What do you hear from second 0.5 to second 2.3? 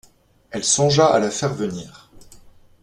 songea à la faire venir.